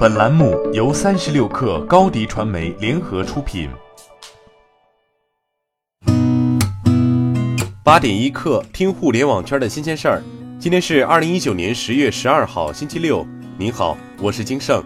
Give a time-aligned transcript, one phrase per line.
[0.00, 3.68] 本栏目由三十六氪高低传媒联合出品。
[7.84, 10.22] 八点一刻，听互联网圈的新鲜事儿。
[10.58, 13.26] 今天是二零一九年十月十二号，星期六。
[13.58, 14.82] 您好，我是金盛。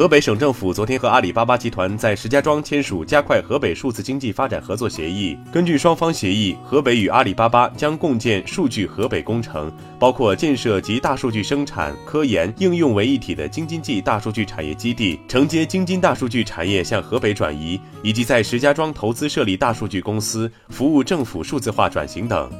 [0.00, 5.36] 河北省政府昨天和阿里巴巴集团在石家庄签署加快河北数字经济发展合作协议。
[5.52, 22.50] 根据双方协议，河北与阿里巴巴将共建数据河北工程，包括建设集大数据生产、科研、应用为一体的京津冀大数据产业基地，承接京津大数据产业向河北转移，以及在石家庄投资设立大数据公司，服务政府数字化转型等。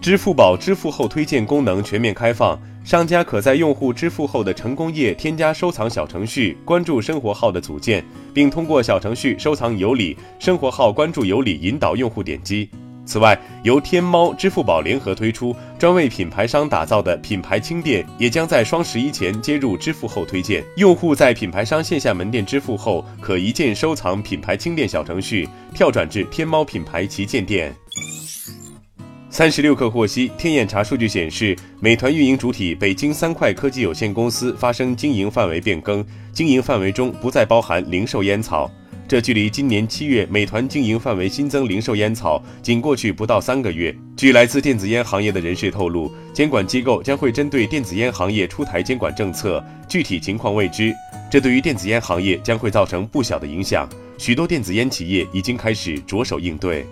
[0.00, 2.56] 支付宝支付后推荐功能全面开放。
[2.84, 12.68] 商家可在用户支付后的成功页添加收藏小程序，关注生活号的组件，并通过小程序收藏有礼，生活号关注有礼，引导用户点击。
[13.06, 20.62] 此外，由天猫、支付宝联合推出、专为品牌商打造的品牌轻店，也将在双十一前接入支付后推荐。
[20.76, 27.74] 用户在品牌商线下门店支付后，可一键收藏品牌轻店小程序，跳转至天猫品牌旗舰店。
[29.34, 38.70] 三十六氪获悉，天眼查数据显示，美团运营主体北京三快科技有限公司发生经营范围变更，经营范围中不再包含零售烟草。
[39.08, 43.92] 这距离今年七月美团经营范围新增零售烟草，仅过去不到三个月。
[44.16, 50.94] 据来自电子烟行业的人士透露，监管机构将会针对电子烟行业出台监管政策，具体情况未知。
[51.28, 56.86] 这对于电子烟行业将会造成不小的影响，许多电子烟企业已经开始着手应对。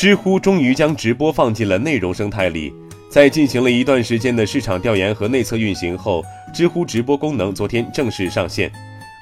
[0.00, 2.72] 知乎终于将直播放进了内容生态里，
[3.10, 8.72] 在进行了一段时间的市场调研和内测运行后，知乎直播功能昨天正式上线。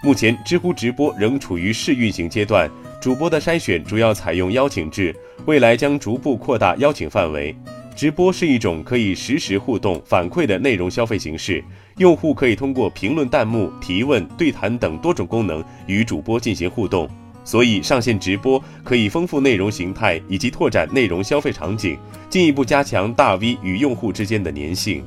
[0.04, 5.12] 目前，知乎直播仍处于试运行阶段，主播的筛选主要采用邀请制，
[5.46, 7.52] 未来将逐步扩大邀请范围。
[7.96, 11.60] 直播是一种可以实时互动反馈的内容消费形式，
[11.96, 17.10] 用户可以通过评论、弹幕、提问、对谈等多种功能与主播进行互动。
[17.48, 21.96] 所以，上线直播可以丰富内容形态，以及拓展内容消费场景，
[22.28, 25.02] 进一步加强大 V 与用户之间的粘性。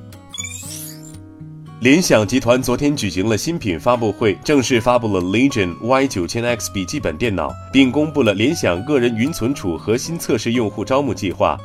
[1.82, 11.56] 联想集团昨天举行了新品发布会，正式发布了 Legion Y9000X 笔记本电脑，并公布了联想个人云存储核心测试用户招募计划。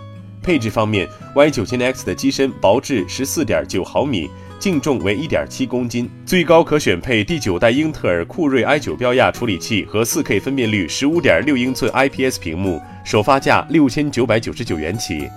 [0.43, 4.29] 配置方面，Y9000X 的机身薄至十四点九毫米。
[4.59, 15.29] 净重为一点七公斤，最高可选配第九代英特尔酷睿 i 九标压处理器和四 K 分辨率十五点六英寸 IPS 屏幕，首发价六千九百九十九元起。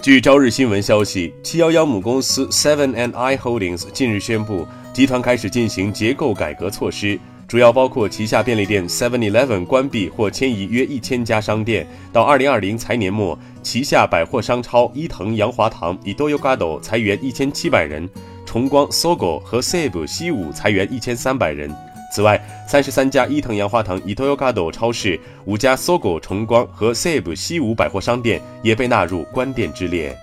[0.00, 7.18] 据朝日新闻消息，七幺幺母公司 Seven and I Holdings 近日宣布，集团开始进行结构改革措施。
[7.48, 18.06] 主要包括旗下便利店 Seven Eleven 关闭或迁移约一千家商店，到二零二零财年末，旗下百货商超伊藤洋华堂 Itoyogado 裁员一千七百人，
[18.44, 21.74] 崇光 Sogo 和 Save 西武裁员一千三百人。
[22.14, 22.38] 此外，
[22.68, 30.14] 三十三家伊藤洋华堂 Itoyogado 超市、五家 Sogo 崇光和 Save 西武百货商店也被纳入关店之列。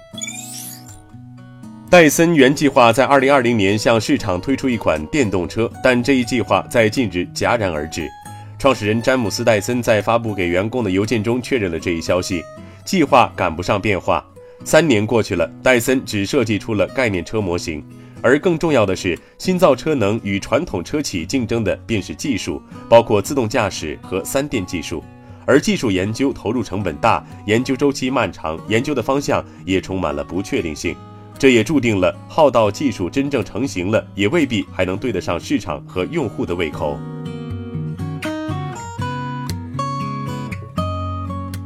[1.88, 8.10] 戴森原计划在二零二零年向市场推出一款电动车，但这一计划在近日戛然而止。
[8.58, 12.44] 创始人詹姆斯·戴森在发布给员工的邮件中确认了这一消息，
[12.84, 14.26] 计划赶不上变化。
[14.64, 17.86] 三年过去了，戴森只设计出了概念车模型，
[18.20, 22.60] 而更重要的是，新造车能与传统车企竞争的便是技术，
[22.90, 25.04] 包括自动驾驶和三电技术。
[25.46, 30.96] 而技术研究投入成本大，研究周期漫长，研究的方向也充满了不确定性。
[31.38, 36.98] 这也注定了，浩道技术真正成型了，也未必还能对得上市场和用户的胃口。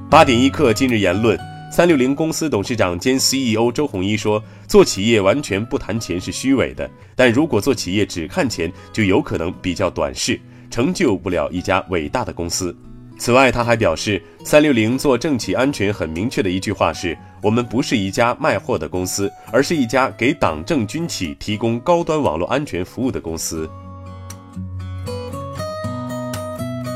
[0.09, 1.39] 八点一刻，今日言论：
[1.71, 10.41] 三六零公司董事长兼 CEO 周鸿祎说：“做企业完全不谈钱是虚伪的，但如果做企业只看钱，就有可能比较短视，
[10.71, 12.75] 成就不了一家伟大的公司。”
[13.19, 23.69] 此外，他还表示，三六零做政企安全很明确的一句话是：我们不是一家卖货的公司，而是一家给党政军企提供高端网络安全服务的公司。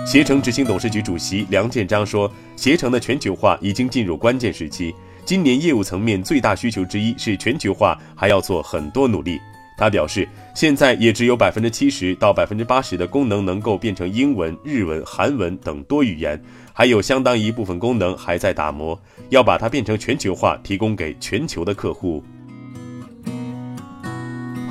[0.05, 4.93] 携程执行董事局主席梁建章说，携程的全球化已经进入关键时期，
[5.25, 9.39] 今年业务层面最大需求之一是全球化，还要做很多努力。
[9.77, 16.39] 他表示，现在也只有百分之七十到百分之八十的功能能够变成英文、日文、韩文等多语言，
[16.71, 18.97] 还有相当一部分功能还在打磨，
[19.29, 22.23] 要把它变成全球化，提供给全球的客户。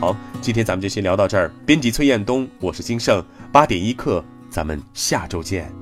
[0.01, 1.53] 好，今天咱们就先聊到这儿。
[1.67, 5.82] 编辑崔彦东，我是金盛，八点一刻，咱们下周见。